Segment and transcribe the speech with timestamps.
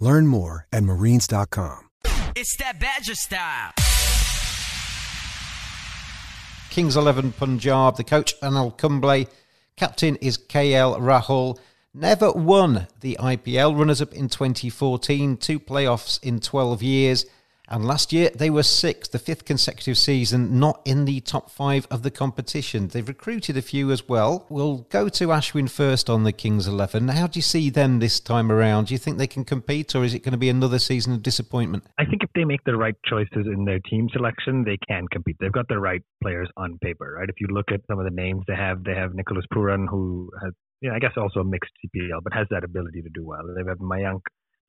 [0.00, 1.88] Learn more at marines.com.
[2.36, 3.72] It's that Badger style.
[6.70, 9.24] Kings 11 Punjab, the coach Anil Kumble,
[9.76, 11.58] captain is KL Rahul.
[11.92, 17.26] Never won the IPL, runners up in 2014, two playoffs in 12 years.
[17.70, 21.86] And last year they were sixth, the fifth consecutive season, not in the top five
[21.90, 22.88] of the competition.
[22.88, 24.46] They've recruited a few as well.
[24.48, 27.08] We'll go to Ashwin first on the Kings 11.
[27.08, 28.86] How do you see them this time around?
[28.86, 31.22] Do you think they can compete or is it going to be another season of
[31.22, 31.84] disappointment?
[31.98, 35.36] I think if they make the right choices in their team selection, they can compete.
[35.40, 37.28] They've got the right players on paper, right?
[37.28, 40.30] If you look at some of the names they have, they have Nicholas Pooran, who
[40.42, 43.24] has, you know, I guess also a mixed CPL, but has that ability to do
[43.24, 43.42] well.
[43.54, 44.20] They have Mayank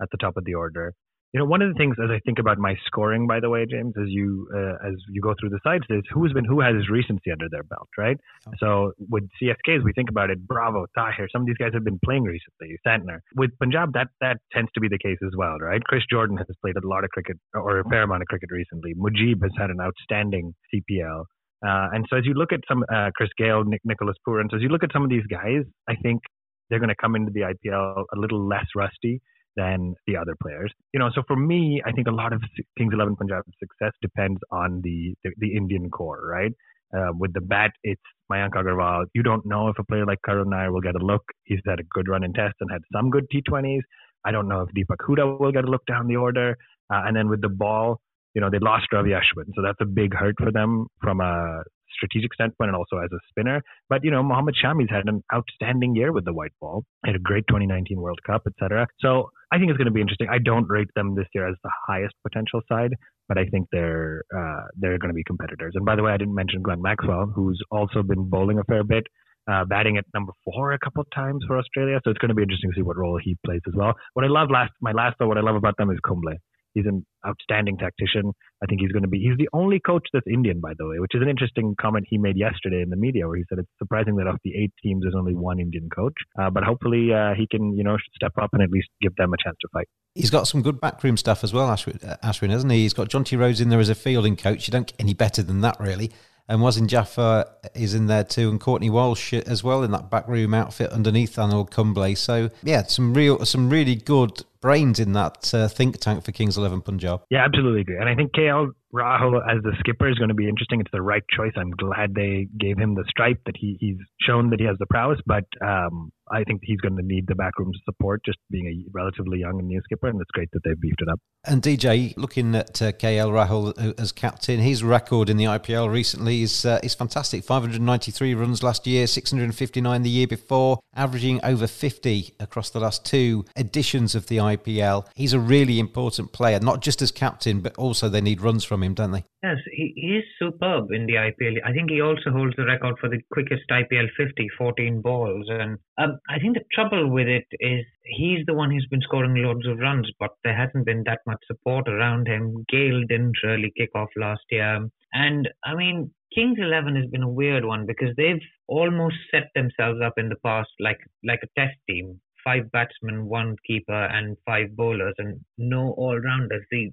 [0.02, 0.94] at the top of the order.
[1.32, 3.64] You know, one of the things as I think about my scoring, by the way,
[3.70, 6.74] James, as you uh, as you go through the sides, is who's been who has
[6.74, 8.18] his recency under their belt, right?
[8.48, 8.58] Okay.
[8.60, 10.48] So with CSKs, we think about it.
[10.48, 12.78] Bravo, Tahir, some of these guys have been playing recently.
[12.86, 15.84] Santner with Punjab, that that tends to be the case as well, right?
[15.84, 18.96] Chris Jordan has played a lot of cricket or a fair amount of cricket recently.
[18.96, 21.26] Mujib has had an outstanding CPL.
[21.62, 24.58] Uh, and so as you look at some uh, Chris Gayle, Nick, Nicholas Pooran, so
[24.58, 26.22] as you look at some of these guys, I think
[26.70, 29.22] they're going to come into the IPL a little less rusty
[29.60, 30.72] than the other players.
[30.94, 32.42] You know, so for me, I think a lot of
[32.78, 36.54] Kings Eleven Punjab's success depends on the the, the Indian core, right?
[36.96, 39.06] Uh, with the bat, it's Mayank Agarwal.
[39.14, 41.24] You don't know if a player like Karun Nair will get a look.
[41.44, 43.82] He's had a good run in tests and had some good T20s.
[44.26, 46.58] I don't know if Deepak Hooda will get a look down the order.
[46.92, 48.02] Uh, and then with the ball,
[48.34, 51.62] you know, they lost Ravi Ashwin, so that's a big hurt for them from a
[51.96, 53.62] strategic standpoint and also as a spinner.
[53.90, 56.84] But you know, Mohammad Shami's had an outstanding year with the white ball.
[57.06, 58.88] Had a great 2019 World Cup, etc.
[59.00, 60.28] So I think it's going to be interesting.
[60.30, 62.92] I don't rate them this year as the highest potential side,
[63.28, 65.74] but I think they're uh, they're going to be competitors.
[65.76, 68.84] And by the way, I didn't mention Glenn Maxwell, who's also been bowling a fair
[68.84, 69.06] bit.
[69.50, 72.36] Uh, batting at number four a couple of times for Australia, so it's going to
[72.36, 73.94] be interesting to see what role he plays as well.
[74.14, 76.36] What I love last, my last though, what I love about them is Kumble.
[76.74, 78.32] He's an outstanding tactician.
[78.62, 79.20] I think he's going to be.
[79.20, 82.18] He's the only coach that's Indian, by the way, which is an interesting comment he
[82.18, 85.04] made yesterday in the media, where he said it's surprising that of the eight teams,
[85.04, 86.16] there's only one Indian coach.
[86.40, 89.34] Uh, but hopefully, uh, he can, you know, step up and at least give them
[89.34, 89.88] a chance to fight.
[90.16, 92.80] He's got some good backroom stuff as well, Ashwin, uh, hasn't he?
[92.80, 94.68] He's got Jonty Rhodes in there as a fielding coach.
[94.68, 96.12] You don't get any better than that, really.
[96.50, 100.56] And Wasim Jaffer is in there too, and Courtney Walsh as well in that backroom
[100.56, 102.16] outfit underneath Anil Kumble.
[102.16, 106.58] So yeah, some real, some really good brains in that uh, think tank for Kings
[106.58, 107.22] Eleven Punjab.
[107.30, 107.98] Yeah, absolutely agree.
[107.98, 110.82] And I think KL Rahul as the skipper is going to be interesting.
[110.82, 111.54] It's the right choice.
[111.56, 114.88] I'm glad they gave him the stripe that he, he's shown that he has the
[114.88, 118.90] prowess, but um, I think he's going to need the backroom support just being a
[118.92, 121.20] relatively young and new skipper, and it's great that they've beefed it up.
[121.46, 125.92] And DJ, looking at uh, KL Rahul uh, as captain, his record in the IPL
[125.92, 127.44] recently is uh, is fantastic.
[127.44, 133.46] 593 runs last year, 659 the year before, averaging over 50 across the last two
[133.56, 135.06] editions of the IPL.
[135.16, 138.79] He's a really important player, not just as captain, but also they need runs from
[138.84, 139.24] him, don't they?
[139.44, 141.58] Yes, he, he is superb in the IPL.
[141.66, 145.46] I think he also holds the record for the quickest IPL 50, 14 balls.
[145.50, 149.36] And um, I think the trouble with it is he's the one who's been scoring
[149.36, 152.66] loads of runs, but there hasn't been that much support around him.
[152.70, 154.88] Gayle didn't really kick off last year.
[155.14, 160.00] And I mean, Kings Eleven has been a weird one because they've almost set themselves
[160.04, 162.20] up in the past like like a test team.
[162.44, 166.64] Five batsmen, one keeper, and five bowlers, and no all rounders.
[166.72, 166.92] The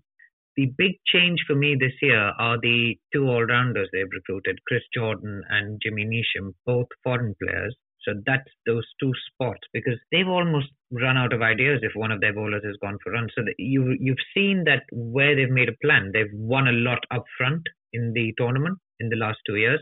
[0.57, 4.83] the big change for me this year are the two all rounders they've recruited, Chris
[4.95, 7.77] Jordan and Jimmy Neesham, both foreign players.
[8.03, 12.21] So that's those two spots because they've almost run out of ideas if one of
[12.21, 13.33] their bowlers has gone for runs.
[13.37, 17.25] So you you've seen that where they've made a plan, they've won a lot up
[17.37, 17.63] front
[17.93, 19.81] in the tournament in the last two years,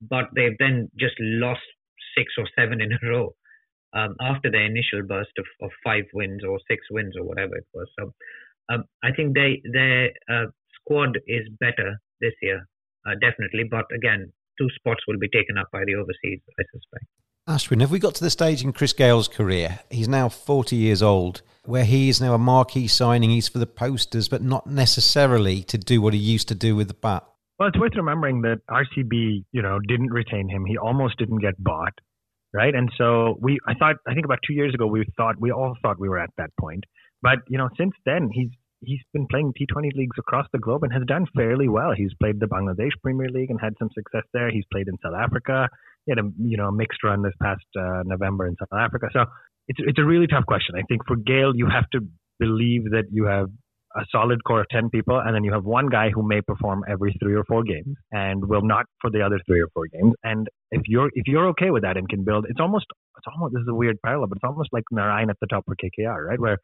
[0.00, 1.62] but they've then just lost
[2.16, 3.34] six or seven in a row
[3.94, 7.66] um, after their initial burst of, of five wins or six wins or whatever it
[7.74, 7.88] was.
[7.98, 8.12] So
[8.68, 10.46] um, I think they their uh,
[10.80, 12.66] squad is better this year,
[13.06, 13.64] uh, definitely.
[13.70, 17.06] But again, two spots will be taken up by the overseas, I suspect.
[17.48, 19.78] Ashwin, have we got to the stage in Chris Gayle's career?
[19.88, 23.30] He's now 40 years old, where he is now a marquee signing.
[23.30, 26.88] He's for the posters, but not necessarily to do what he used to do with
[26.88, 27.24] the bat.
[27.58, 30.66] Well, it's worth remembering that RCB, you know, didn't retain him.
[30.66, 31.94] He almost didn't get bought,
[32.52, 32.74] right?
[32.74, 35.76] And so we, I thought, I think about two years ago, we thought, we all
[35.82, 36.82] thought we were at that point.
[37.22, 40.92] But you know, since then, he's he's been playing T20 leagues across the globe and
[40.92, 41.92] has done fairly well.
[41.96, 44.50] He's played the Bangladesh Premier League and had some success there.
[44.50, 45.68] He's played in South Africa.
[46.04, 49.08] He had a you know mixed run this past uh, November in South Africa.
[49.12, 49.24] So
[49.68, 50.76] it's it's a really tough question.
[50.76, 52.00] I think for Gayle, you have to
[52.38, 53.48] believe that you have
[53.96, 56.84] a solid core of 10 people and then you have one guy who may perform
[56.88, 60.12] every three or four games and will not for the other three or four games
[60.22, 62.84] and if you're if you're okay with that and can build it's almost
[63.16, 65.64] it's almost this is a weird parallel but it's almost like Narine at the top
[65.64, 66.58] for KKR right where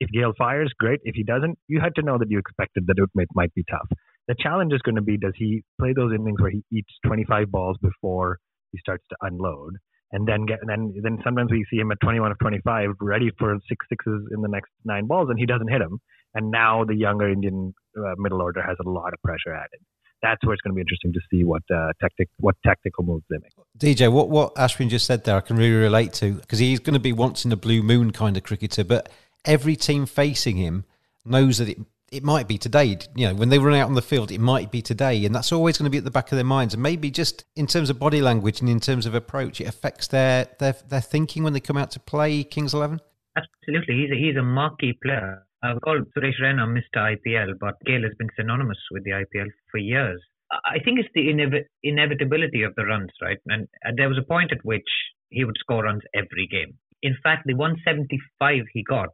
[0.00, 1.00] if Gayle fires, great.
[1.04, 3.88] If he doesn't, you had to know that you expected that it might be tough.
[4.28, 7.50] The challenge is going to be does he play those innings where he eats 25
[7.50, 8.38] balls before
[8.72, 9.76] he starts to unload?
[10.12, 13.30] And then get and then then sometimes we see him at 21 of 25, ready
[13.38, 15.98] for six sixes in the next nine balls, and he doesn't hit them.
[16.34, 19.80] And now the younger Indian uh, middle order has a lot of pressure added.
[20.22, 23.24] That's where it's going to be interesting to see what uh, tactic what tactical moves
[23.28, 23.52] they make.
[23.78, 26.94] DJ, what what Ashwin just said there, I can really relate to because he's going
[26.94, 29.08] to be once in a blue moon kind of cricketer, but
[29.46, 30.84] every team facing him
[31.24, 31.78] knows that it
[32.12, 32.96] it might be today.
[33.14, 35.52] You know, when they run out on the field, it might be today, and that's
[35.52, 36.74] always going to be at the back of their minds.
[36.74, 40.06] And maybe just in terms of body language and in terms of approach, it affects
[40.08, 43.00] their their their thinking when they come out to play Kings Eleven.
[43.36, 45.42] Absolutely, he's a, he's a marquee player.
[45.62, 47.16] I've called Suresh Raina Mr.
[47.16, 50.22] IPL, but Gayle has been synonymous with the IPL for years.
[50.50, 53.38] I think it's the inev- inevitability of the runs, right?
[53.46, 53.66] And
[53.96, 54.86] there was a point at which
[55.30, 56.78] he would score runs every game.
[57.02, 59.10] In fact, the 175 he got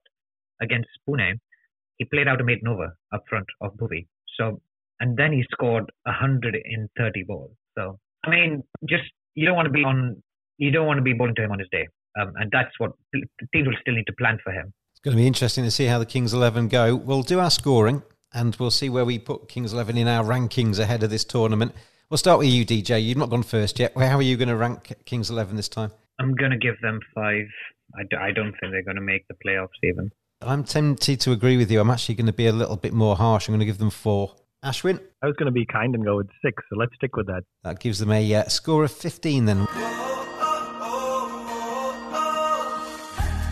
[0.62, 1.38] against Pune,
[1.98, 4.06] he played out a maiden over up front of Bhuvi.
[4.38, 4.60] So,
[5.00, 7.50] and then he scored 130 balls.
[7.76, 9.04] So, I mean, just
[9.34, 10.22] you don't want to be on,
[10.58, 11.88] you don't want to be bowling to him on his day,
[12.20, 12.92] um, and that's what
[13.52, 14.72] teams will still need to plan for him.
[14.92, 16.94] It's going to be interesting to see how the Kings 11 go.
[16.94, 20.78] We'll do our scoring, and we'll see where we put Kings 11 in our rankings
[20.78, 21.74] ahead of this tournament.
[22.10, 23.02] We'll start with you, DJ.
[23.02, 23.96] You've not gone first yet.
[23.96, 25.92] How are you going to rank Kings 11 this time?
[26.20, 27.46] I'm going to give them five.
[27.96, 30.10] I, I don't think they're going to make the playoffs even.
[30.44, 31.80] I'm tempted to agree with you.
[31.80, 33.48] I'm actually going to be a little bit more harsh.
[33.48, 34.34] I'm going to give them four.
[34.64, 35.00] Ashwin?
[35.22, 37.42] I was going to be kind and go with six, so let's stick with that.
[37.64, 39.66] That gives them a uh, score of 15 then.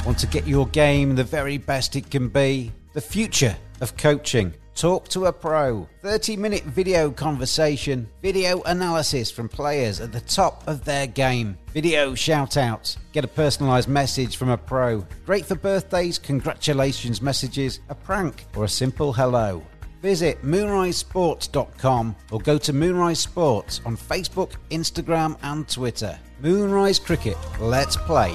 [0.06, 2.72] Want to get your game the very best it can be?
[2.94, 5.88] The future of coaching Talk to a pro.
[6.02, 12.14] 30 minute video conversation, video analysis from players at the top of their game, video
[12.14, 15.06] shout outs, get a personalised message from a pro.
[15.26, 19.62] Great for birthdays, congratulations messages, a prank, or a simple hello.
[20.02, 26.18] Visit moonrisesports.com or go to Moonrise Sports on Facebook, Instagram, and Twitter.
[26.40, 28.34] Moonrise Cricket, let's play.